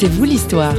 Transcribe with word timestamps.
C'est 0.00 0.06
vous 0.06 0.22
l'histoire. 0.22 0.76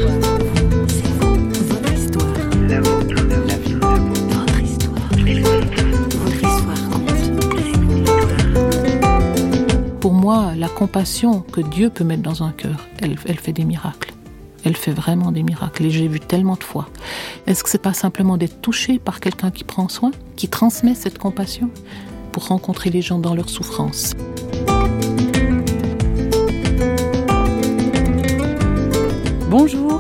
Pour 9.99 10.13
moi, 10.13 10.53
la 10.55 10.69
compassion 10.69 11.41
que 11.41 11.59
Dieu 11.59 11.89
peut 11.89 12.05
mettre 12.05 12.21
dans 12.21 12.43
un 12.43 12.51
cœur, 12.51 12.87
elle, 13.01 13.17
elle 13.25 13.37
fait 13.37 13.51
des 13.51 13.65
miracles. 13.65 14.13
Elle 14.63 14.77
fait 14.77 14.93
vraiment 14.93 15.33
des 15.33 15.43
miracles 15.43 15.87
et 15.87 15.89
j'ai 15.89 16.07
vu 16.07 16.21
tellement 16.21 16.55
de 16.55 16.63
fois. 16.63 16.87
Est-ce 17.45 17.61
que 17.65 17.69
c'est 17.69 17.77
pas 17.77 17.93
simplement 17.93 18.37
d'être 18.37 18.61
touché 18.61 18.99
par 18.99 19.19
quelqu'un 19.19 19.51
qui 19.51 19.65
prend 19.65 19.89
soin, 19.89 20.11
qui 20.37 20.47
transmet 20.47 20.95
cette 20.95 21.17
compassion 21.17 21.69
pour 22.31 22.47
rencontrer 22.47 22.89
les 22.89 23.01
gens 23.01 23.19
dans 23.19 23.35
leur 23.35 23.49
souffrance? 23.49 24.15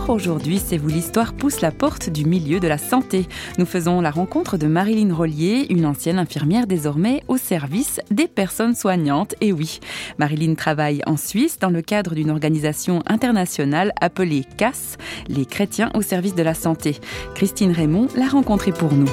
Aujourd'hui 0.09 0.57
C'est 0.57 0.77
vous 0.77 0.87
l'histoire 0.87 1.33
pousse 1.33 1.61
la 1.61 1.69
porte 1.69 2.09
du 2.09 2.25
milieu 2.25 2.59
de 2.59 2.67
la 2.67 2.79
santé. 2.79 3.27
Nous 3.59 3.67
faisons 3.67 4.01
la 4.01 4.09
rencontre 4.09 4.57
de 4.57 4.65
Marilyn 4.65 5.13
Rollier, 5.13 5.67
une 5.69 5.85
ancienne 5.85 6.17
infirmière 6.17 6.65
désormais 6.65 7.21
au 7.27 7.37
service 7.37 8.01
des 8.09 8.27
personnes 8.27 8.73
soignantes. 8.73 9.35
Et 9.39 9.53
oui, 9.53 9.79
Marilyn 10.17 10.55
travaille 10.55 11.03
en 11.05 11.15
Suisse 11.15 11.59
dans 11.59 11.69
le 11.69 11.83
cadre 11.83 12.15
d'une 12.15 12.31
organisation 12.31 13.03
internationale 13.05 13.93
appelée 14.01 14.45
CAS, 14.57 14.97
les 15.27 15.45
chrétiens 15.45 15.91
au 15.93 16.01
service 16.01 16.33
de 16.33 16.43
la 16.43 16.55
santé. 16.55 16.97
Christine 17.35 17.71
Raymond 17.71 18.07
l'a 18.15 18.27
rencontrée 18.27 18.71
pour 18.71 18.91
nous. 18.93 19.09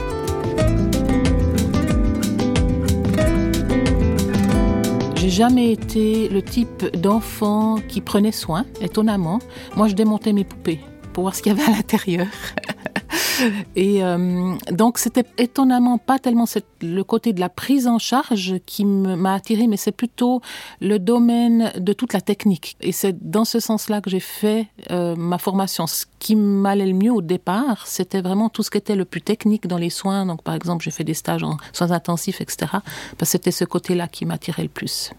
J'ai 5.26 5.32
jamais 5.32 5.72
été 5.72 6.28
le 6.28 6.40
type 6.40 6.84
d'enfant 6.96 7.78
qui 7.88 8.00
prenait 8.00 8.30
soin, 8.30 8.64
étonnamment. 8.80 9.40
Moi, 9.74 9.88
je 9.88 9.94
démontais 9.94 10.32
mes 10.32 10.44
poupées 10.44 10.78
pour 11.12 11.24
voir 11.24 11.34
ce 11.34 11.42
qu'il 11.42 11.52
y 11.52 11.60
avait 11.60 11.68
à 11.68 11.74
l'intérieur. 11.74 12.28
Et 13.74 14.04
euh, 14.04 14.54
donc, 14.70 14.98
c'était 14.98 15.24
étonnamment 15.36 15.98
pas 15.98 16.20
tellement 16.20 16.44
le 16.80 17.02
côté 17.02 17.32
de 17.32 17.40
la 17.40 17.48
prise 17.48 17.88
en 17.88 17.98
charge 17.98 18.54
qui 18.66 18.84
m'a 18.84 19.34
attiré, 19.34 19.66
mais 19.66 19.76
c'est 19.76 19.90
plutôt 19.90 20.42
le 20.80 21.00
domaine 21.00 21.72
de 21.76 21.92
toute 21.92 22.12
la 22.12 22.20
technique. 22.20 22.76
Et 22.80 22.92
c'est 22.92 23.28
dans 23.28 23.44
ce 23.44 23.58
sens-là 23.58 24.00
que 24.00 24.10
j'ai 24.10 24.20
fait 24.20 24.68
euh, 24.92 25.16
ma 25.16 25.38
formation. 25.38 25.86
Qui 26.18 26.36
m'allait 26.36 26.86
le 26.86 26.94
mieux 26.94 27.12
au 27.12 27.22
départ, 27.22 27.86
c'était 27.86 28.22
vraiment 28.22 28.48
tout 28.48 28.62
ce 28.62 28.70
qui 28.70 28.78
était 28.78 28.94
le 28.94 29.04
plus 29.04 29.20
technique 29.20 29.66
dans 29.66 29.78
les 29.78 29.90
soins. 29.90 30.26
Donc, 30.26 30.42
par 30.42 30.54
exemple, 30.54 30.84
j'ai 30.84 30.90
fait 30.90 31.04
des 31.04 31.14
stages 31.14 31.42
en 31.42 31.56
soins 31.72 31.90
intensifs, 31.90 32.40
etc. 32.40 32.66
Parce 32.70 33.18
que 33.18 33.26
c'était 33.26 33.50
ce 33.50 33.64
côté-là 33.64 34.08
qui 34.08 34.24
m'attirait 34.24 34.62
le 34.62 34.68
plus. 34.68 35.10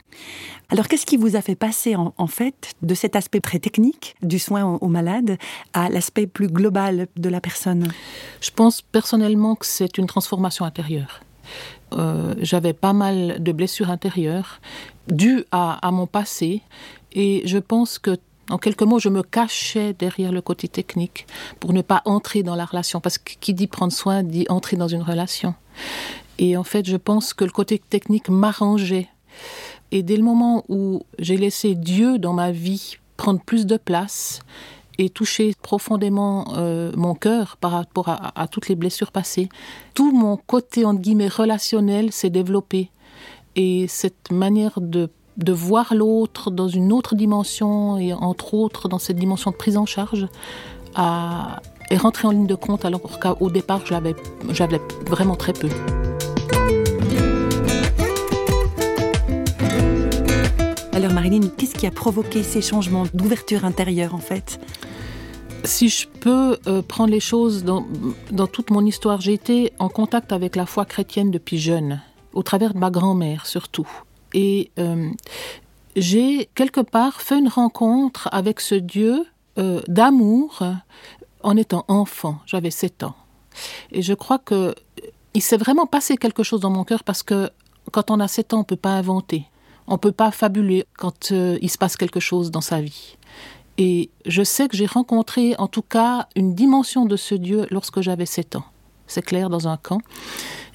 Alors, 0.69 0.87
qu'est-ce 0.87 1.05
qui 1.05 1.17
vous 1.17 1.35
a 1.35 1.41
fait 1.41 1.55
passer, 1.55 1.95
en, 1.95 2.27
fait, 2.27 2.73
de 2.81 2.93
cet 2.93 3.15
aspect 3.15 3.39
très 3.39 3.59
technique 3.59 4.15
du 4.21 4.39
soin 4.39 4.65
aux, 4.65 4.87
malades 4.87 5.37
à 5.73 5.89
l'aspect 5.89 6.27
plus 6.27 6.47
global 6.47 7.07
de 7.15 7.29
la 7.29 7.41
personne? 7.41 7.87
Je 8.41 8.51
pense 8.51 8.81
personnellement 8.81 9.55
que 9.55 9.65
c'est 9.65 9.97
une 9.97 10.07
transformation 10.07 10.65
intérieure. 10.65 11.21
Euh, 11.93 12.35
j'avais 12.39 12.73
pas 12.73 12.91
mal 12.91 13.41
de 13.41 13.51
blessures 13.53 13.89
intérieures 13.89 14.59
dues 15.07 15.45
à, 15.51 15.87
à, 15.87 15.91
mon 15.91 16.05
passé 16.05 16.61
et 17.13 17.43
je 17.45 17.57
pense 17.57 17.97
que 17.97 18.17
en 18.49 18.57
quelques 18.57 18.83
mots, 18.83 18.99
je 18.99 19.09
me 19.09 19.23
cachais 19.23 19.93
derrière 19.93 20.31
le 20.31 20.41
côté 20.41 20.67
technique 20.67 21.27
pour 21.59 21.73
ne 21.73 21.81
pas 21.81 22.01
entrer 22.05 22.43
dans 22.43 22.55
la 22.55 22.65
relation. 22.65 23.01
Parce 23.01 23.17
que 23.17 23.33
qui 23.39 23.53
dit 23.53 23.67
prendre 23.67 23.93
soin 23.93 24.23
dit 24.23 24.45
entrer 24.49 24.77
dans 24.77 24.87
une 24.87 25.01
relation. 25.01 25.53
Et 26.39 26.55
en 26.55 26.63
fait, 26.63 26.87
je 26.87 26.97
pense 26.97 27.33
que 27.33 27.43
le 27.43 27.51
côté 27.51 27.79
technique 27.79 28.29
m'arrangeait 28.29 29.09
et 29.91 30.03
dès 30.03 30.17
le 30.17 30.23
moment 30.23 30.63
où 30.67 31.03
j'ai 31.19 31.37
laissé 31.37 31.75
Dieu 31.75 32.17
dans 32.17 32.33
ma 32.33 32.51
vie 32.51 32.97
prendre 33.15 33.41
plus 33.41 33.65
de 33.65 33.77
place 33.77 34.39
et 34.97 35.09
toucher 35.09 35.53
profondément 35.61 36.55
euh, 36.57 36.91
mon 36.95 37.15
cœur 37.15 37.57
par 37.57 37.71
rapport 37.71 38.09
à, 38.09 38.47
toutes 38.47 38.67
les 38.67 38.75
blessures 38.75 39.11
passées, 39.11 39.47
tout 39.93 40.11
mon 40.11 40.37
côté 40.37 40.85
entre 40.85 41.01
guillemets 41.01 41.27
relationnel 41.27 42.11
s'est 42.11 42.29
développé. 42.29 42.89
Et 43.55 43.87
cette 43.87 44.31
manière 44.31 44.81
de, 44.81 45.09
de 45.37 45.53
voir 45.53 45.93
l'autre 45.93 46.51
dans 46.51 46.67
une 46.67 46.91
autre 46.91 47.15
dimension, 47.15 47.97
et 47.97 48.13
entre 48.13 48.53
autres 48.53 48.89
dans 48.89 48.99
cette 48.99 49.17
dimension 49.17 49.51
de 49.51 49.55
prise 49.55 49.77
en 49.77 49.85
charge, 49.85 50.27
a, 50.95 51.61
est 51.89 51.97
rentrée 51.97 52.27
en 52.27 52.31
ligne 52.31 52.47
de 52.47 52.55
compte 52.55 52.85
alors 52.85 53.19
qu'au 53.19 53.49
départ, 53.49 53.81
j'avais 53.85 54.15
vraiment 55.05 55.35
très 55.35 55.53
peu. 55.53 55.69
Alors 60.93 61.13
Marilyn, 61.13 61.49
qu'est-ce 61.55 61.75
qui 61.75 61.85
a 61.85 61.91
provoqué 61.91 62.41
ces 62.41 62.61
changements 62.61 63.03
d'ouverture 63.13 63.65
intérieure 63.65 64.15
en 64.15 64.19
fait? 64.19 64.59
Si 65.63 65.89
je 65.89 66.07
peux 66.07 66.57
euh, 66.65 66.81
prendre 66.81 67.11
les 67.11 67.19
choses 67.19 67.63
dans, 67.63 67.85
dans 68.31 68.47
toute 68.47 68.71
mon 68.71 68.83
histoire, 68.83 69.21
j'ai 69.21 69.33
été 69.33 69.73
en 69.77 69.89
contact 69.89 70.31
avec 70.31 70.55
la 70.55 70.65
foi 70.65 70.85
chrétienne 70.85 71.29
depuis 71.29 71.59
jeune, 71.59 72.01
au 72.33 72.41
travers 72.41 72.73
de 72.73 72.79
ma 72.79 72.89
grand-mère 72.89 73.45
surtout. 73.45 73.87
Et 74.33 74.71
euh, 74.79 75.09
j'ai 75.95 76.49
quelque 76.55 76.81
part 76.81 77.21
fait 77.21 77.39
une 77.39 77.47
rencontre 77.47 78.29
avec 78.31 78.59
ce 78.59 78.75
Dieu 78.75 79.25
euh, 79.57 79.81
d'amour 79.87 80.63
en 81.43 81.57
étant 81.57 81.85
enfant. 81.87 82.39
J'avais 82.45 82.71
7 82.71 83.03
ans. 83.03 83.15
Et 83.91 84.01
je 84.01 84.13
crois 84.13 84.37
que 84.39 84.75
il 85.33 85.41
s'est 85.41 85.57
vraiment 85.57 85.85
passé 85.85 86.17
quelque 86.17 86.43
chose 86.43 86.61
dans 86.61 86.69
mon 86.69 86.83
cœur 86.83 87.03
parce 87.03 87.23
que 87.23 87.49
quand 87.91 88.11
on 88.11 88.19
a 88.19 88.27
7 88.27 88.53
ans, 88.53 88.57
on 88.57 88.59
ne 88.61 88.65
peut 88.65 88.75
pas 88.75 88.91
inventer. 88.91 89.45
On 89.87 89.93
ne 89.93 89.97
peut 89.97 90.11
pas 90.11 90.31
fabuler 90.31 90.85
quand 90.97 91.31
euh, 91.31 91.57
il 91.61 91.69
se 91.69 91.77
passe 91.77 91.95
quelque 91.95 92.19
chose 92.19 92.51
dans 92.51 92.61
sa 92.61 92.81
vie. 92.81 93.17
Et 93.77 94.09
je 94.25 94.43
sais 94.43 94.67
que 94.67 94.75
j'ai 94.75 94.87
rencontré 94.87 95.55
en 95.57 95.67
tout 95.67 95.83
cas 95.83 96.27
une 96.35 96.55
dimension 96.55 97.05
de 97.05 97.15
ce 97.15 97.35
Dieu 97.35 97.67
lorsque 97.69 98.01
j'avais 98.01 98.25
7 98.25 98.57
ans. 98.57 98.65
C'est 99.07 99.21
clair, 99.21 99.49
dans 99.49 99.67
un 99.67 99.77
camp. 99.77 99.99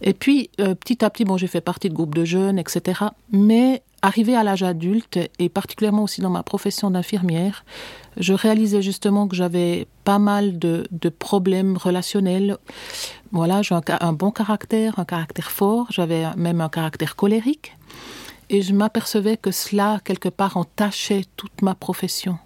Et 0.03 0.15
puis, 0.15 0.51
euh, 0.61 0.75
petit 0.75 1.05
à 1.05 1.11
petit, 1.11 1.25
bon, 1.25 1.37
j'ai 1.37 1.47
fait 1.47 1.61
partie 1.61 1.89
de 1.89 1.95
groupes 1.95 2.15
de 2.15 2.25
jeunes, 2.25 2.59
etc. 2.59 3.05
Mais 3.31 3.83
arrivé 4.03 4.35
à 4.35 4.43
l'âge 4.43 4.65
adulte, 4.65 5.19
et 5.39 5.49
particulièrement 5.49 6.03
aussi 6.03 6.21
dans 6.21 6.31
ma 6.31 6.43
profession 6.43 6.91
d'infirmière, 6.91 7.65
je 8.17 8.35
réalisais 8.35 8.83
justement 8.83 9.29
que 9.29 9.37
j'avais 9.37 9.87
pas 10.05 10.19
mal 10.19 10.59
de, 10.59 10.87
problèmes 11.19 11.77
relationnels. 11.77 12.59
Voilà, 13.31 13.63
j'ai 13.63 13.77
un 14.01 14.13
bon 14.13 14.33
caractère, 14.33 14.99
un 14.99 15.05
caractère 15.05 15.51
fort, 15.51 15.87
j'avais 15.91 16.25
même 16.37 16.61
un 16.61 16.69
caractère 16.69 17.15
colérique. 17.15 17.77
Et 18.51 18.61
je 18.61 18.75
m'apercevais 18.75 19.37
que 19.37 19.51
cela, 19.51 20.01
quelque 20.05 20.29
part, 20.29 20.57
entachait 20.57 21.25
toute 21.37 21.63
ma 21.63 21.75
profession. 21.75 22.39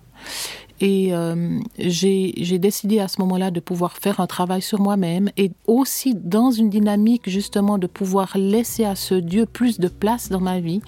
Et 0.81 1.15
euh, 1.15 1.59
j'ai 1.79 2.59
décidé 2.59 3.01
à 3.01 3.09
ce 3.09 3.21
moment-là 3.23 3.51
de 3.51 3.61
pouvoir 3.61 3.97
faire 3.97 4.21
un 4.21 4.27
travail 4.27 4.63
sur 4.63 4.81
moi-même 4.81 5.31
et 5.37 5.51
aussi 5.67 6.15
dans 6.15 6.51
une 6.51 6.69
dynamique 6.69 7.29
justement 7.29 7.79
de 7.79 7.87
pouvoir 7.87 8.37
laisser 8.37 8.85
à 8.85 8.95
ce 8.95 9.15
Dieu 9.15 9.47
plus 9.47 9.81
de 9.81 9.89
place 9.89 10.29
dans 10.29 10.41
ma 10.41 10.61
vie, 10.61 10.83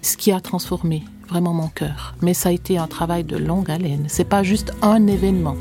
ce 0.00 0.16
qui 0.16 0.32
a 0.32 0.40
transformé 0.40 1.04
vraiment 1.28 1.54
mon 1.54 1.68
cœur. 1.68 2.14
Mais 2.20 2.34
ça 2.34 2.48
a 2.48 2.52
été 2.52 2.78
un 2.78 2.88
travail 2.88 3.24
de 3.24 3.36
longue 3.36 3.70
haleine. 3.70 4.04
C'est 4.08 4.24
pas 4.24 4.42
juste 4.42 4.72
un 4.82 5.06
événement. 5.06 5.56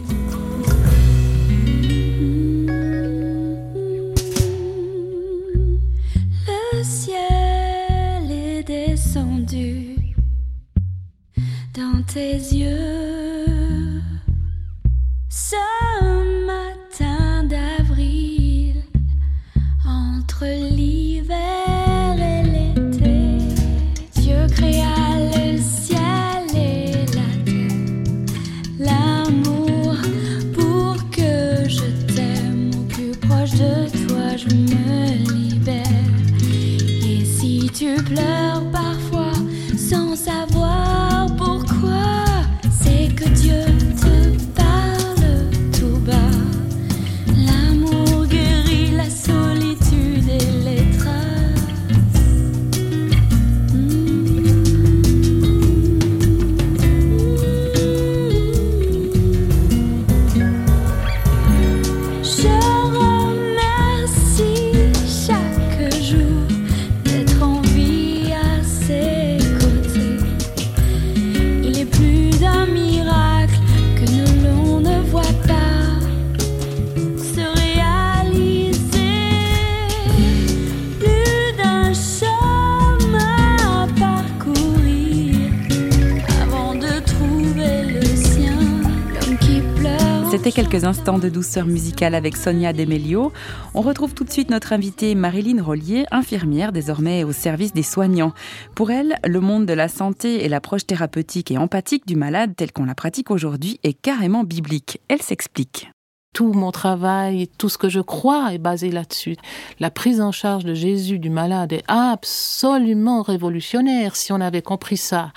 C'était 90.43 90.63
quelques 90.63 90.85
instants 90.85 91.19
de 91.19 91.29
douceur 91.29 91.67
musicale 91.67 92.15
avec 92.15 92.35
Sonia 92.35 92.73
Demelio. 92.73 93.31
On 93.75 93.81
retrouve 93.81 94.15
tout 94.15 94.23
de 94.23 94.31
suite 94.31 94.49
notre 94.49 94.73
invitée 94.73 95.13
Marilyn 95.13 95.61
Rollier, 95.61 96.05
infirmière 96.09 96.71
désormais 96.71 97.23
au 97.23 97.31
service 97.31 97.73
des 97.73 97.83
soignants. 97.83 98.33
Pour 98.73 98.89
elle, 98.89 99.17
le 99.23 99.39
monde 99.39 99.67
de 99.67 99.73
la 99.73 99.87
santé 99.87 100.43
et 100.43 100.49
l'approche 100.49 100.87
thérapeutique 100.87 101.51
et 101.51 101.59
empathique 101.59 102.07
du 102.07 102.15
malade 102.15 102.53
tel 102.57 102.71
qu'on 102.71 102.85
la 102.85 102.95
pratique 102.95 103.29
aujourd'hui 103.29 103.79
est 103.83 103.93
carrément 103.93 104.43
biblique. 104.43 104.99
Elle 105.09 105.21
s'explique. 105.21 105.91
Tout 106.33 106.53
mon 106.53 106.71
travail, 106.71 107.49
tout 107.57 107.67
ce 107.67 107.77
que 107.77 107.89
je 107.89 107.99
crois 107.99 108.53
est 108.53 108.57
basé 108.57 108.89
là-dessus. 108.89 109.35
La 109.81 109.91
prise 109.91 110.21
en 110.21 110.31
charge 110.31 110.63
de 110.63 110.73
Jésus 110.73 111.19
du 111.19 111.29
malade 111.29 111.73
est 111.73 111.83
absolument 111.89 113.21
révolutionnaire 113.21 114.15
si 114.15 114.31
on 114.31 114.39
avait 114.39 114.61
compris 114.61 114.95
ça. 114.95 115.33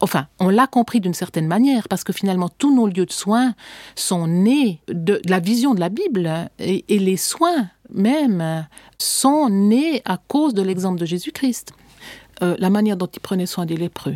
Enfin, 0.00 0.28
on 0.38 0.48
l'a 0.48 0.68
compris 0.68 1.00
d'une 1.00 1.14
certaine 1.14 1.48
manière 1.48 1.88
parce 1.88 2.04
que 2.04 2.12
finalement 2.12 2.48
tous 2.48 2.72
nos 2.72 2.86
lieux 2.86 3.06
de 3.06 3.12
soins 3.12 3.54
sont 3.96 4.28
nés 4.28 4.80
de 4.86 5.20
la 5.26 5.40
vision 5.40 5.74
de 5.74 5.80
la 5.80 5.88
Bible 5.88 6.30
et, 6.60 6.84
les 6.88 7.16
soins 7.16 7.68
même 7.90 8.68
sont 8.98 9.48
nés 9.48 10.00
à 10.04 10.16
cause 10.16 10.54
de 10.54 10.62
l'exemple 10.62 11.00
de 11.00 11.06
Jésus-Christ. 11.06 11.72
Euh, 12.42 12.54
la 12.58 12.70
manière 12.70 12.96
dont 12.96 13.06
il 13.06 13.20
prenait 13.20 13.46
soin 13.46 13.66
des 13.66 13.76
lépreux, 13.76 14.14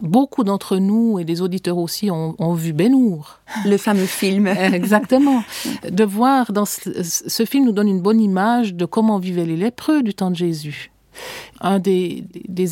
beaucoup 0.00 0.44
d'entre 0.44 0.76
nous 0.76 1.18
et 1.18 1.24
des 1.24 1.40
auditeurs 1.40 1.78
aussi 1.78 2.10
ont, 2.10 2.54
vu 2.54 2.72
Benour. 2.72 3.40
Le 3.64 3.76
fameux 3.76 4.06
film. 4.06 4.46
Exactement. 4.72 5.42
De 5.88 6.04
voir 6.04 6.52
dans 6.52 6.64
ce, 6.64 7.44
film 7.44 7.66
nous 7.66 7.72
donne 7.72 7.88
une 7.88 8.00
bonne 8.00 8.20
image 8.20 8.74
de 8.74 8.84
comment 8.84 9.18
vivaient 9.18 9.46
les 9.46 9.56
lépreux 9.56 10.02
du 10.02 10.14
temps 10.14 10.30
de 10.30 10.36
Jésus. 10.36 10.90
Un 11.60 11.78
des, 11.78 12.24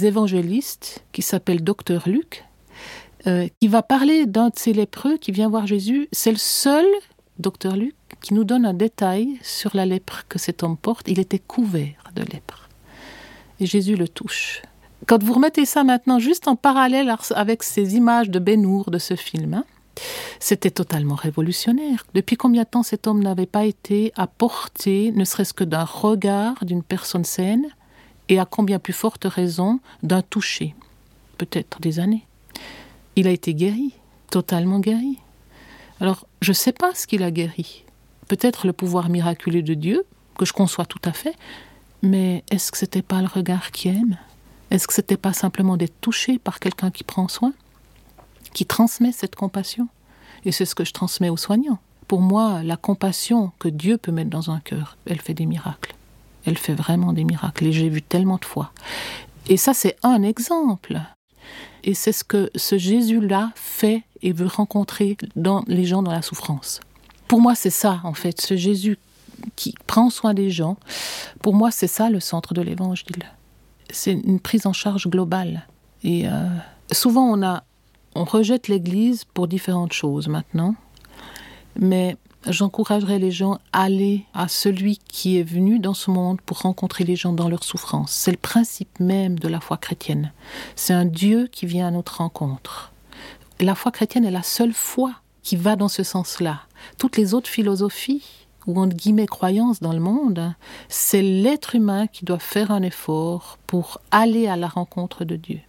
évangélistes 0.05 1.05
qui 1.13 1.23
s'appelle 1.23 1.63
Docteur 1.63 2.09
Luc, 2.09 2.45
euh, 3.27 3.47
qui 3.61 3.69
va 3.69 3.83
parler 3.83 4.27
d'un 4.27 4.49
de 4.49 4.57
ces 4.57 4.73
lépreux 4.73 5.17
qui 5.17 5.31
vient 5.33 5.49
voir 5.49 5.67
Jésus. 5.67 6.09
C'est 6.13 6.33
le 6.33 6.39
seul, 6.39 6.87
Docteur 7.39 7.77
Luc, 7.77 7.95
qui 8.21 8.35
nous 8.35 8.45
donne 8.45 8.67
un 8.67 8.75
détail 8.75 9.39
sur 9.43 9.77
la 9.77 9.87
lèpre 9.87 10.25
que 10.29 10.39
cet 10.39 10.63
homme 10.63 10.77
porte. 10.77 11.09
Il 11.09 11.21
était 11.21 11.39
couvert 11.39 12.11
de 12.15 12.23
lèpre. 12.23 12.69
Et 13.61 13.67
Jésus 13.67 13.95
le 13.95 14.09
touche. 14.09 14.63
Quand 15.07 15.23
vous 15.23 15.33
remettez 15.33 15.67
ça 15.67 15.83
maintenant 15.83 16.19
juste 16.19 16.47
en 16.47 16.57
parallèle 16.57 17.15
avec 17.35 17.63
ces 17.63 17.97
images 17.97 18.31
de 18.31 18.39
Benour 18.39 18.91
de 18.91 18.99
ce 18.99 19.17
film, 19.17 19.55
hein, 19.55 19.65
c'était 20.39 20.71
totalement 20.71 21.17
révolutionnaire. 21.17 22.07
Depuis 22.15 22.37
combien 22.37 22.63
de 22.63 22.69
temps 22.69 22.83
cet 22.83 23.07
homme 23.07 23.23
n'avait 23.23 23.47
pas 23.47 23.65
été 23.65 24.13
à 24.17 24.27
portée, 24.27 25.13
ne 25.13 25.25
serait-ce 25.25 25.55
que 25.55 25.65
d'un 25.65 25.85
regard 25.85 26.65
d'une 26.65 26.83
personne 26.83 27.25
saine, 27.25 27.67
et 28.29 28.39
à 28.39 28.45
combien 28.45 28.79
plus 28.79 28.93
forte 28.93 29.25
raison 29.25 29.81
d'un 30.03 30.23
toucher 30.23 30.75
Peut-être 31.37 31.81
des 31.81 31.99
années. 31.99 32.27
Il 33.17 33.27
a 33.27 33.31
été 33.31 33.55
guéri, 33.55 33.93
totalement 34.31 34.79
guéri. 34.79 35.19
Alors, 36.01 36.27
je 36.41 36.53
ne 36.53 36.55
sais 36.55 36.73
pas 36.73 36.95
ce 36.95 37.07
qu'il 37.07 37.25
a 37.25 37.31
guéri. 37.31 37.85
Peut-être 38.29 38.67
le 38.67 38.73
pouvoir 38.73 39.09
miraculeux 39.09 39.63
de 39.63 39.75
Dieu, 39.75 40.05
que 40.39 40.47
je 40.47 40.53
conçois 40.53 40.87
tout 40.87 41.03
à 41.05 41.13
fait, 41.13 41.35
mais 42.03 42.45
est-ce 42.51 42.73
que 42.73 42.79
c'était 42.79 43.03
pas 43.03 43.21
le 43.21 43.27
regard 43.27 43.73
qui 43.73 43.89
aime? 43.89 44.17
Est-ce 44.73 44.87
que 44.87 44.95
c'était 44.95 45.19
pas 45.19 45.35
simplement 45.35 45.77
d'être 45.77 46.01
touché 46.01 46.39
par 46.39 46.59
quelqu'un 46.59 46.91
qui 46.91 47.05
prend 47.05 47.29
soin, 47.29 47.53
qui 48.55 48.65
transmet 48.65 49.13
cette 49.13 49.37
compassion? 49.37 49.87
Et 50.47 50.53
c'est 50.53 50.65
ce 50.65 50.75
que 50.75 50.87
je 50.87 50.93
transmets 50.93 51.29
aux 51.29 51.37
soignants. 51.37 51.79
Pour 52.09 52.23
moi, 52.23 52.63
la 52.63 52.79
compassion 52.79 53.53
que 53.59 53.69
Dieu 53.69 53.99
peut 53.99 54.13
mettre 54.13 54.31
dans 54.31 54.51
un 54.51 54.61
cœur, 54.61 54.97
elle 55.05 55.21
fait 55.21 55.35
des 55.35 55.45
miracles. 55.45 55.95
Elle 56.47 56.57
fait 56.57 56.73
vraiment 56.73 57.13
des 57.13 57.25
miracles. 57.25 57.67
Et 57.67 57.73
j'ai 57.73 57.91
vu 57.91 58.01
tellement 58.01 58.39
de 58.39 58.47
fois. 58.47 58.73
Et 59.47 59.59
ça, 59.59 59.75
c'est 59.75 59.99
un 60.03 60.23
exemple. 60.23 61.03
Et 61.85 61.93
c'est 61.93 62.13
ce 62.13 62.25
que 62.25 62.51
ce 62.57 62.79
Jésus-là 62.79 63.53
fait 63.55 64.05
et 64.23 64.33
veut 64.33 64.47
rencontrer 64.47 65.19
dans 65.37 65.65
les 65.67 65.85
gens 65.85 66.03
dans 66.03 66.13
la 66.13 66.23
souffrance. 66.23 66.81
Pour 67.29 67.43
moi, 67.43 67.55
c'est 67.55 67.69
ça, 67.69 68.01
en 68.05 68.15
fait, 68.15 68.41
ce 68.41 68.57
Jésus 68.57 68.99
qui 69.55 69.75
prend 69.87 70.09
soin 70.09 70.33
des 70.33 70.51
gens. 70.51 70.79
Pour 71.43 71.55
moi, 71.55 71.71
c'est 71.71 71.89
ça 71.89 72.09
le 72.09 72.21
centre 72.21 72.55
de 72.55 72.63
l'évangile 72.63 73.27
c'est 73.93 74.13
une 74.13 74.41
prise 74.41 74.67
en 74.67 74.73
charge 74.73 75.09
globale. 75.09 75.67
Et 76.03 76.27
euh, 76.27 76.49
souvent, 76.91 77.25
on, 77.25 77.43
a, 77.43 77.63
on 78.15 78.25
rejette 78.25 78.69
l'Église 78.69 79.25
pour 79.25 79.47
différentes 79.47 79.93
choses 79.93 80.29
maintenant, 80.29 80.75
mais 81.79 82.17
j'encouragerais 82.49 83.19
les 83.19 83.31
gens 83.31 83.59
à 83.73 83.83
aller 83.83 84.25
à 84.35 84.49
celui 84.49 84.99
qui 85.09 85.39
est 85.39 85.45
venu 85.45 85.79
dans 85.79 85.95
ce 85.95 86.11
monde 86.11 86.41
pour 86.41 86.61
rencontrer 86.61 87.05
les 87.05 87.17
gens 87.17 87.33
dans 87.33 87.49
leur 87.49 87.63
souffrance. 87.63 88.13
C'est 88.13 88.33
le 88.33 88.37
principe 88.37 88.99
même 88.99 89.39
de 89.39 89.49
la 89.49 89.61
foi 89.61 89.77
chrétienne. 89.77 90.33
C'est 90.75 90.95
un 90.95 91.05
Dieu 91.05 91.49
qui 91.51 91.67
vient 91.67 91.87
à 91.87 91.91
notre 91.93 92.19
rencontre. 92.19 92.93
La 93.61 93.75
foi 93.75 93.93
chrétienne 93.93 94.25
est 94.25 94.33
la 94.33 94.43
seule 94.43 94.73
foi 94.73 95.13
qui 95.43 95.57
va 95.57 95.77
dans 95.77 95.89
ce 95.89 96.03
sens-là. 96.03 96.63
Toutes 96.99 97.17
les 97.17 97.35
autres 97.35 97.49
philosophies 97.49 98.42
ou 98.67 98.81
entre 98.81 98.97
guillemets 98.97 99.27
croyance 99.27 99.81
dans 99.81 99.93
le 99.93 100.01
monde, 100.01 100.55
c'est 100.89 101.23
l'être 101.23 101.75
humain 101.75 102.07
qui 102.07 102.25
doit 102.25 102.39
faire 102.39 102.71
un 102.71 102.83
effort 102.83 103.59
pour 103.67 104.01
aller 104.11 104.47
à 104.47 104.57
la 104.57 104.69
rencontre 104.69 105.25
de 105.25 105.37
Dieu. 105.37 105.61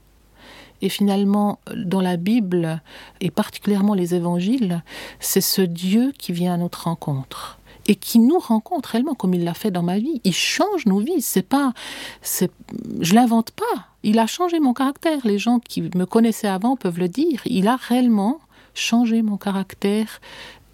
Et 0.81 0.89
finalement, 0.89 1.59
dans 1.75 2.01
la 2.01 2.17
Bible, 2.17 2.81
et 3.21 3.31
particulièrement 3.31 3.93
les 3.93 4.15
évangiles, 4.15 4.83
c'est 5.19 5.41
ce 5.41 5.61
Dieu 5.61 6.11
qui 6.17 6.33
vient 6.33 6.53
à 6.53 6.57
notre 6.57 6.83
rencontre 6.83 7.57
et 7.87 7.95
qui 7.95 8.19
nous 8.19 8.39
rencontre 8.39 8.89
réellement 8.89 9.13
comme 9.13 9.33
il 9.33 9.43
l'a 9.43 9.53
fait 9.53 9.71
dans 9.71 9.83
ma 9.83 9.99
vie. 9.99 10.21
Il 10.23 10.33
change 10.33 10.85
nos 10.85 10.99
vies. 10.99 11.21
C'est 11.21 11.47
pas, 11.47 11.73
c'est, 12.21 12.51
je 12.99 13.13
l'invente 13.13 13.51
pas. 13.51 13.87
Il 14.03 14.19
a 14.19 14.27
changé 14.27 14.59
mon 14.59 14.73
caractère. 14.73 15.25
Les 15.25 15.37
gens 15.37 15.59
qui 15.59 15.81
me 15.81 16.05
connaissaient 16.05 16.47
avant 16.47 16.75
peuvent 16.75 16.99
le 16.99 17.09
dire. 17.09 17.41
Il 17.45 17.67
a 17.67 17.75
réellement 17.75 18.39
changé 18.73 19.21
mon 19.21 19.37
caractère. 19.37 20.21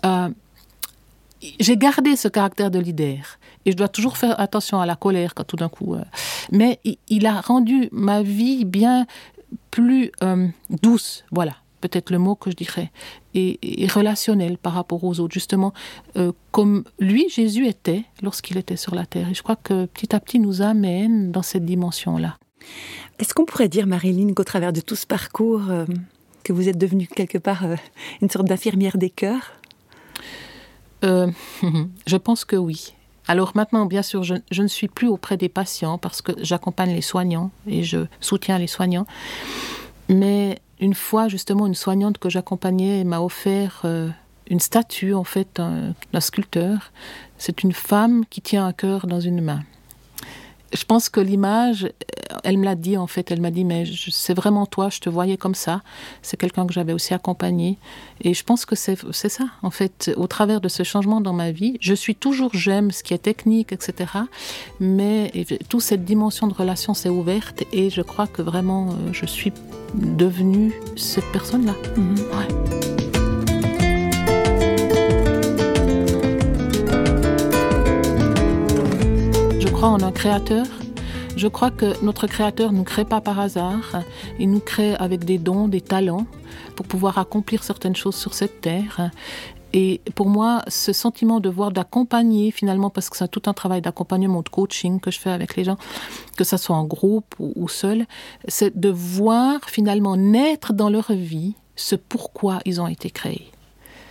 Euh, 0.06 0.30
j'ai 1.59 1.77
gardé 1.77 2.15
ce 2.15 2.27
caractère 2.27 2.71
de 2.71 2.80
leader. 2.80 3.39
Et 3.65 3.71
je 3.71 3.77
dois 3.77 3.88
toujours 3.88 4.18
faire 4.18 4.39
attention 4.39 4.80
à 4.80 4.86
la 4.86 4.95
colère 4.95 5.33
quand 5.36 5.44
tout 5.44 5.56
d'un 5.56 5.69
coup. 5.69 5.95
Euh, 5.95 6.03
mais 6.51 6.80
il, 7.07 7.25
a 7.25 7.41
rendu 7.41 7.89
ma 7.91 8.21
vie 8.21 8.65
bien 8.65 9.06
plus 9.71 10.12
euh, 10.24 10.47
douce, 10.81 11.24
voilà, 11.31 11.56
peut-être 11.81 12.09
le 12.12 12.19
mot 12.19 12.36
que 12.36 12.51
je 12.51 12.56
dirais, 12.56 12.91
et, 13.33 13.57
relationnelle 13.94 14.57
par 14.57 14.73
rapport 14.73 15.04
aux 15.04 15.19
autres, 15.19 15.33
justement, 15.33 15.73
euh, 16.18 16.31
comme 16.52 16.83
lui, 16.99 17.30
Jésus 17.30 17.68
était 17.68 18.04
lorsqu'il 18.21 18.57
était 18.57 18.78
sur 18.78 18.95
la 18.95 19.06
terre. 19.06 19.30
Et 19.30 19.33
je 19.33 19.44
crois 19.44 19.56
que 19.56 19.85
petit 19.85 20.16
à 20.16 20.19
petit 20.19 20.40
nous 20.40 20.61
amène 20.61 21.31
dans 21.31 21.44
cette 21.44 21.66
dimension-là. 21.66 22.37
Est-ce 23.19 23.33
qu'on 23.33 23.45
pourrait 23.45 23.69
dire, 23.69 23.87
Marilyn, 23.87 24.33
qu'au 24.33 24.44
travers 24.44 24.73
de 24.73 24.81
tout 24.81 24.95
ce 24.95 25.06
parcours, 25.06 25.64
que 26.44 26.54
vous 26.54 26.69
êtes 26.69 26.78
devenue 26.78 27.07
quelque 27.07 27.37
part 27.37 27.64
une 28.21 28.30
sorte 28.30 28.47
d'infirmière 28.47 28.97
des 28.97 29.09
cœurs? 29.09 29.58
Euh, 31.03 31.27
je 32.07 32.18
pense 32.18 32.45
que 32.45 32.56
oui. 32.56 32.94
Alors 33.27 33.51
maintenant, 33.56 33.85
bien 33.85 34.01
sûr, 34.01 34.23
je, 34.23 34.61
ne 34.61 34.68
suis 34.68 34.87
plus 34.87 35.07
auprès 35.07 35.37
des 35.37 35.49
patients 35.49 35.97
parce 35.97 36.21
que 36.21 36.31
j'accompagne 36.41 36.91
les 36.91 37.01
soignants 37.01 37.51
et 37.68 37.83
je 37.83 37.99
soutiens 38.19 38.57
les 38.57 38.68
soignants. 38.68 39.06
Mais 40.07 40.59
une 40.79 40.95
fois, 40.95 41.27
justement, 41.27 41.68
une 41.68 41.75
soignante 41.75 42.18
que 42.18 42.29
j'accompagnais 42.29 43.03
m'a 43.03 43.19
offert 43.19 43.81
euh, 43.85 44.09
une 44.49 44.59
statue, 44.59 45.13
en 45.13 45.23
fait, 45.23 45.57
d'un 45.57 46.19
sculpteur. 46.19 46.91
C'est 47.37 47.61
une 47.61 47.73
femme 47.73 48.25
qui 48.25 48.41
tient 48.41 48.65
un 48.65 48.73
cœur 48.73 49.06
dans 49.06 49.19
une 49.19 49.41
main 49.41 49.61
je 50.73 50.83
pense 50.85 51.09
que 51.09 51.19
l'image, 51.19 51.92
elle 52.44 52.57
me 52.57 52.66
l'a 52.66 52.76
dit 52.76 52.97
en 52.97 53.07
fait, 53.07 53.31
elle 53.31 53.42
m'a 53.42 53.52
dit 53.52 53.66
mais 53.66 53.85
c'est 54.11 54.33
vraiment 54.33 54.66
toi, 54.66 54.90
je 54.90 54.99
te 54.99 55.09
voyais 55.09 55.38
comme 55.38 55.56
ça. 55.56 55.81
C'est 56.21 56.38
quelqu'un 56.38 56.68
que 56.68 56.73
j'avais 56.73 56.94
aussi 56.94 57.14
accompagné. 57.14 57.78
Et 58.21 58.33
je 58.33 58.44
pense 58.44 58.66
que 58.66 58.76
c'est 58.76 58.97
ça 59.11 59.45
en 59.61 59.71
fait, 59.71 60.11
au 60.18 60.28
travers 60.28 60.61
de 60.61 60.68
ce 60.68 60.83
changement 60.83 61.21
dans 61.21 61.33
ma 61.33 61.52
vie, 61.52 61.78
je 61.81 61.94
suis 61.94 62.16
toujours, 62.16 62.52
j'aime 62.54 62.92
ce 62.92 63.04
qui 63.04 63.14
est 63.14 63.19
technique, 63.19 63.71
etc. 63.71 64.11
Mais 64.80 65.31
toute 65.69 65.81
cette 65.81 66.06
dimension 66.06 66.47
de 66.47 66.54
relation 66.54 66.94
s'est 66.94 67.09
ouverte 67.09 67.64
et 67.71 67.90
je 67.90 68.02
crois 68.02 68.28
que 68.28 68.42
vraiment 68.42 68.90
euh, 68.90 69.14
je 69.14 69.26
suis 69.26 69.54
devenue 69.95 70.73
cette 70.95 71.31
personne-là. 71.31 71.73
Mm-hmm. 71.95 72.89
En 79.88 80.02
un 80.02 80.12
créateur. 80.12 80.66
Je 81.38 81.48
crois 81.48 81.71
que 81.71 82.04
notre 82.04 82.28
créateur 82.28 82.74
ne 82.74 82.78
nous 82.80 82.83
crée 82.83 83.06
pas 83.06 83.21
par 83.21 83.40
hasard. 83.40 84.04
Il 84.38 84.52
nous 84.52 84.59
crée 84.59 84.94
avec 84.95 85.24
des 85.24 85.38
dons, 85.38 85.69
des 85.69 85.80
talents 85.80 86.26
pour 86.76 86.86
pouvoir 86.86 87.18
accomplir 87.18 87.64
certaines 87.64 87.95
choses 87.95 88.16
sur 88.16 88.33
cette 88.33 88.59
terre. 88.59 89.09
Et 89.71 90.02
pour 90.16 90.28
moi, 90.28 90.64
ce 90.68 90.92
sentiment 90.92 91.40
de 91.40 91.48
voir, 91.50 91.71
d'accompagner 91.71 92.52
finalement, 92.52 92.90
parce 92.90 93.09
que 93.09 93.16
c'est 93.16 93.28
tout 93.30 93.44
un 93.45 93.54
travail 93.54 93.81
d'accompagnement, 93.81 94.42
de 94.42 94.50
coaching 94.50 95.00
que 95.00 95.12
je 95.12 95.19
fais 95.19 95.30
avec 95.30 95.56
les 95.56 95.64
gens, 95.64 95.78
que 96.36 96.44
ce 96.44 96.57
soit 96.57 96.76
en 96.76 96.83
groupe 96.83 97.36
ou, 97.40 97.54
ou 97.56 97.69
seul, 97.69 98.06
c'est 98.48 98.78
de 98.78 98.90
voir 98.90 99.62
finalement 99.69 100.18
naître 100.18 100.74
dans 100.74 100.90
leur 100.90 101.14
vie 101.14 101.56
ce 101.76 101.95
pourquoi 101.95 102.59
ils 102.66 102.81
ont 102.81 102.88
été 102.88 103.12
créés. 103.12 103.50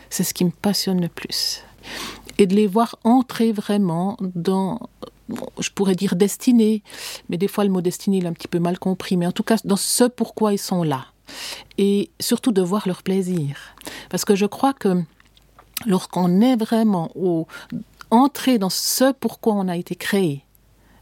C'est 0.09 0.25
ce 0.25 0.33
qui 0.33 0.47
me 0.47 0.51
passionne 0.51 1.01
le 1.01 1.09
plus. 1.09 1.63
Et 2.39 2.47
de 2.47 2.55
les 2.55 2.67
voir 2.67 2.97
entrer 3.05 3.53
vraiment 3.53 4.17
dans 4.21 4.79
je 5.59 5.71
pourrais 5.71 5.95
dire 5.95 6.17
destinée, 6.17 6.83
mais 7.29 7.37
des 7.37 7.49
fois 7.49 7.65
le 7.65 7.71
mot 7.71 7.81
destinée 7.81 8.19
il 8.19 8.25
est 8.25 8.29
un 8.29 8.33
petit 8.33 8.49
peu 8.49 8.59
mal 8.59 8.79
compris, 8.79 9.17
mais 9.17 9.27
en 9.27 9.33
tout 9.33 9.43
cas 9.43 9.57
dans 9.65 9.77
ce 9.77 10.05
pourquoi 10.05 10.53
ils 10.53 10.59
sont 10.59 10.83
là. 10.83 11.07
Et 11.77 12.11
surtout 12.21 12.53
de 12.53 12.63
voir 12.63 12.87
leur 12.87 13.03
plaisir. 13.03 13.57
Parce 14.11 14.25
que 14.25 14.35
je 14.35 14.47
crois 14.47 14.73
que 14.73 15.03
lorsqu'on 15.87 16.41
est 16.41 16.57
vraiment 16.57 17.11
au, 17.15 17.47
entré 18.11 18.59
dans 18.59 18.71
ce 18.71 19.13
pourquoi 19.13 19.55
on 19.55 19.69
a 19.69 19.77
été 19.77 19.95
créé, 19.95 20.45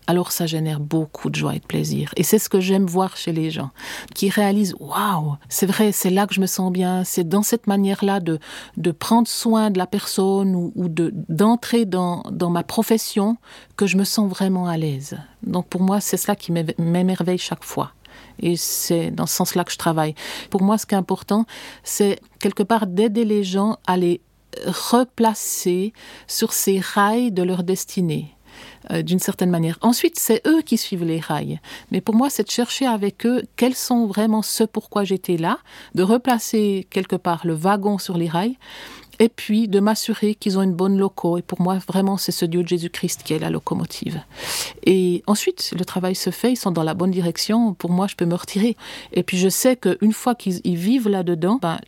alors 0.07 0.33
ça 0.33 0.47
génère 0.47 0.81
beaucoup 0.81 1.31
de 1.31 1.35
joie 1.35 1.55
et 1.55 1.59
de 1.59 1.67
plaisir. 1.67 2.13
Et 2.17 2.23
c'est 2.23 2.39
ce 2.39 2.49
que 2.49 2.61
j'aime 2.61 2.87
voir 2.87 3.17
chez 3.17 3.33
les 3.33 3.51
gens, 3.51 3.71
qui 4.15 4.31
réalisent, 4.31 4.75
waouh, 4.79 5.37
c'est 5.49 5.67
vrai, 5.67 5.93
c'est 5.93 6.11
là 6.11 6.27
que 6.27 6.35
je 6.35 6.41
me 6.41 6.47
sens 6.47 6.73
bien, 6.73 7.05
c'est 7.05 7.29
dans 7.29 7.43
cette 7.43 7.67
manière-là 7.67 8.21
de, 8.21 8.39
de 8.77 8.91
prendre 8.91 9.29
soin 9.29 9.71
de 9.71 9.79
la 9.79 9.87
personne 9.87 10.55
ou, 10.55 10.73
ou 10.75 10.89
de, 10.89 11.13
d'entrer 11.29 11.85
dans, 11.85 12.23
dans 12.31 12.51
ma 12.51 12.63
profession 12.63 13.37
que 13.77 13.87
je 13.87 13.97
me 13.97 14.05
sens 14.05 14.29
vraiment 14.29 14.67
à 14.67 14.77
l'aise. 14.77 15.19
Donc 15.43 15.69
pour 15.69 15.83
moi, 15.83 16.01
c'est 16.01 16.17
cela 16.17 16.37
qui 16.37 16.53
m'émerveille 16.53 17.39
chaque 17.39 17.65
fois. 17.65 17.93
Et 18.41 18.57
c'est 18.57 19.11
dans 19.11 19.27
ce 19.27 19.35
sens-là 19.35 19.65
que 19.65 19.73
je 19.73 19.79
travaille. 19.79 20.15
Pour 20.51 20.63
moi, 20.63 20.79
ce 20.79 20.87
qui 20.87 20.95
est 20.95 20.99
important, 20.99 21.47
c'est 21.83 22.21
quelque 22.39 22.63
part 22.63 22.87
d'aider 22.87 23.25
les 23.25 23.45
gens 23.45 23.79
à 23.87 23.97
les 23.97 24.21
replacer 24.65 25.93
sur 26.27 26.53
ces 26.53 26.81
rails 26.81 27.33
de 27.33 27.43
leur 27.43 27.63
destinée. 27.63 28.36
Euh, 28.93 29.03
d'une 29.03 29.19
certaine 29.19 29.51
manière. 29.51 29.79
Ensuite, 29.81 30.19
c'est 30.19 30.43
eux 30.47 30.63
qui 30.63 30.77
suivent 30.77 31.05
les 31.05 31.19
rails. 31.19 31.61
Mais 31.91 32.01
pour 32.01 32.15
moi, 32.15 32.31
c'est 32.31 32.45
de 32.45 32.51
chercher 32.51 32.87
avec 32.87 33.27
eux 33.27 33.43
quels 33.57 33.75
sont 33.75 34.07
vraiment 34.07 34.43
ce 34.43 34.63
pourquoi 34.63 35.03
j'étais 35.03 35.37
là, 35.37 35.59
de 35.95 36.03
replacer 36.03 36.87
quelque 36.91 37.17
part 37.17 37.47
le 37.47 37.55
wagon 37.55 37.99
sur 37.99 38.17
les 38.17 38.29
rails 38.29 38.57
et 39.19 39.29
puis 39.29 39.67
de 39.67 39.81
m'assurer 39.81 40.35
qu'ils 40.35 40.59
ont 40.59 40.63
une 40.63 40.75
bonne 40.75 40.99
loco. 40.99 41.39
Et 41.39 41.43
pour 41.43 41.61
moi, 41.61 41.79
vraiment, 41.89 42.17
c'est 42.17 42.33
ce 42.33 42.45
Dieu 42.45 42.63
de 42.63 42.69
Jésus-Christ 42.69 43.23
qui 43.25 43.33
est 43.33 43.39
la 43.39 43.51
locomotive. 43.51 44.21
Et 44.85 45.23
ensuite, 45.27 45.75
le 45.77 45.85
travail 45.85 46.15
se 46.15 46.31
fait, 46.31 46.53
ils 46.53 46.57
sont 46.57 46.71
dans 46.71 46.83
la 46.83 46.95
bonne 46.95 47.11
direction. 47.11 47.75
Pour 47.75 47.91
moi, 47.91 48.07
je 48.07 48.15
peux 48.15 48.27
me 48.27 48.35
retirer. 48.35 48.77
Et 49.13 49.23
puis, 49.23 49.39
je 49.39 49.49
sais 49.49 49.77
qu'une 49.77 50.13
fois 50.13 50.35
qu'ils 50.35 50.77
vivent 50.77 51.09
là-dedans, 51.09 51.59
ben, 51.61 51.79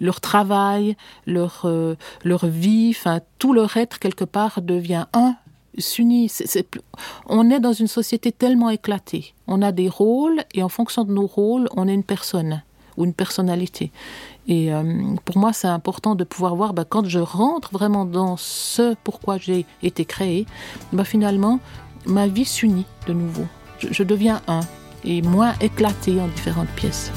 leur 0.00 0.20
travail, 0.20 0.96
leur, 1.26 1.62
euh, 1.64 1.96
leur 2.22 2.46
vie, 2.46 2.94
enfin, 2.96 3.20
tout 3.38 3.52
leur 3.52 3.76
être, 3.76 3.98
quelque 3.98 4.24
part, 4.24 4.62
devient 4.62 5.06
un 5.12 5.36
s'unit. 5.78 6.30
on 7.26 7.50
est 7.50 7.60
dans 7.60 7.72
une 7.72 7.86
société 7.86 8.32
tellement 8.32 8.70
éclatée. 8.70 9.34
On 9.46 9.62
a 9.62 9.72
des 9.72 9.88
rôles 9.88 10.42
et 10.54 10.62
en 10.62 10.68
fonction 10.68 11.04
de 11.04 11.12
nos 11.12 11.26
rôles, 11.26 11.68
on 11.76 11.88
est 11.88 11.94
une 11.94 12.04
personne 12.04 12.62
ou 12.96 13.04
une 13.04 13.14
personnalité. 13.14 13.90
Et 14.46 14.72
euh, 14.72 14.82
pour 15.24 15.38
moi, 15.38 15.52
c'est 15.52 15.68
important 15.68 16.14
de 16.14 16.24
pouvoir 16.24 16.54
voir, 16.54 16.74
bah, 16.74 16.84
quand 16.88 17.08
je 17.08 17.18
rentre 17.18 17.72
vraiment 17.72 18.04
dans 18.04 18.36
ce 18.36 18.94
pourquoi 19.02 19.38
j'ai 19.38 19.66
été 19.82 20.04
créé, 20.04 20.46
bah, 20.92 21.04
finalement, 21.04 21.60
ma 22.06 22.26
vie 22.26 22.44
s'unit 22.44 22.86
de 23.06 23.12
nouveau. 23.12 23.46
Je, 23.78 23.88
je 23.90 24.02
deviens 24.02 24.42
un 24.46 24.60
et 25.04 25.22
moins 25.22 25.54
éclaté 25.60 26.20
en 26.20 26.28
différentes 26.28 26.68
pièces. 26.70 27.10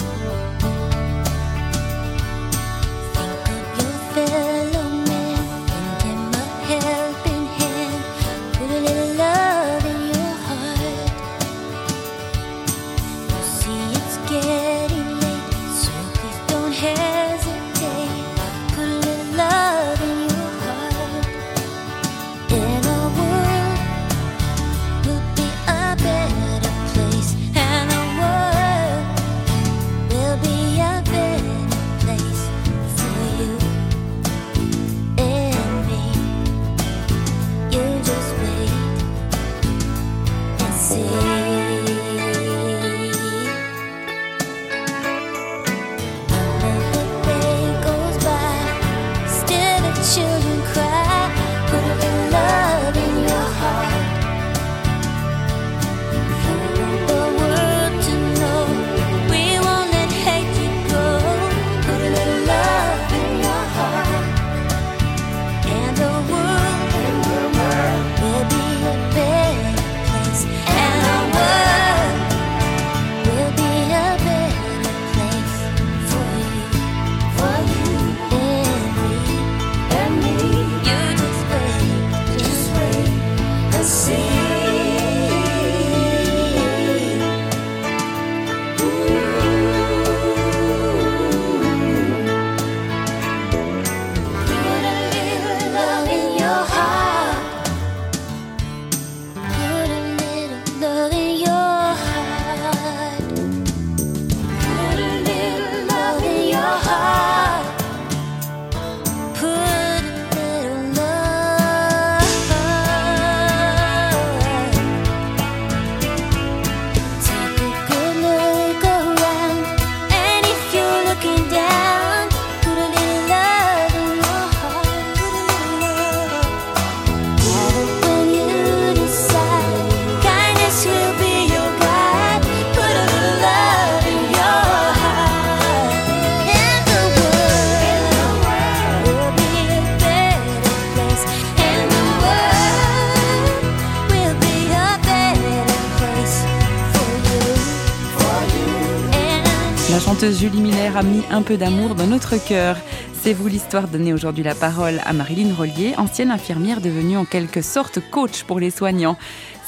Julie 150.00 150.62
Miller 150.62 150.96
a 150.96 151.02
mis 151.02 151.24
un 151.32 151.42
peu 151.42 151.58
d'amour 151.58 151.96
dans 151.96 152.06
notre 152.06 152.38
cœur. 152.38 152.78
C'est 153.24 153.34
vous 153.34 153.48
l'histoire 153.48 153.88
donnée 153.88 154.14
aujourd'hui 154.14 154.44
la 154.44 154.54
parole 154.54 155.02
à 155.04 155.12
Marilyn 155.12 155.56
Rollier, 155.56 155.96
ancienne 155.98 156.30
infirmière 156.30 156.82
devenue 156.82 157.18
en 157.18 157.26
quelque 157.26 157.64
sorte 157.64 158.00
coach 158.12 158.44
pour 158.44 158.60
les 158.60 158.70
soignants. 158.70 159.18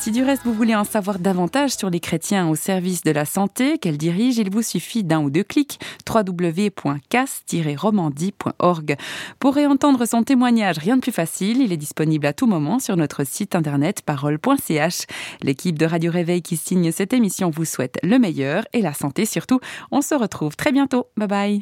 Si 0.01 0.12
du 0.12 0.24
reste 0.24 0.44
vous 0.46 0.53
voulez 0.53 0.75
en 0.75 0.86
savoir 0.86 1.20
davantage 1.20 1.72
sur 1.72 1.89
les 1.89 2.00
chrétiens 2.00 2.48
au 2.48 2.56
service 2.56 3.03
de 3.03 3.12
la 3.12 3.25
santé 3.25 3.77
qu'elle 3.77 3.98
dirige, 3.98 4.38
il 4.38 4.50
vous 4.50 4.62
suffit 4.62 5.03
d'un 5.03 5.22
ou 5.22 5.29
deux 5.29 5.44
clics 5.44 5.77
www.cas-romandie.org. 6.10 8.96
Pour 9.39 9.56
réentendre 9.56 10.08
son 10.08 10.24
témoignage, 10.24 10.77
rien 10.77 10.96
de 10.96 11.01
plus 11.01 11.12
facile, 11.12 11.62
il 11.62 11.74
est 11.74 11.77
disponible 11.77 12.27
à 12.27 12.34
tout 12.34 12.48
moment 12.48 12.79
sur 12.79 12.96
notre 12.96 13.25
site 13.25 13.56
internet 13.56 14.01
parole.ch. 14.01 15.01
L'équipe 15.41 15.77
de 15.77 15.86
Radio 15.86 16.13
Réveil 16.13 16.41
qui 16.41 16.56
signe 16.56 16.94
cette 16.94 17.12
émission 17.12 17.50
vous 17.50 17.65
souhaite 17.65 18.00
le 18.01 18.20
meilleur 18.20 18.63
et 18.72 18.82
la 18.82 18.94
santé 18.94 19.25
surtout. 19.25 19.60
On 19.91 20.01
se 20.01 20.15
retrouve 20.15 20.56
très 20.56 20.72
bientôt. 20.72 21.08
Bye 21.18 21.27
bye. 21.27 21.62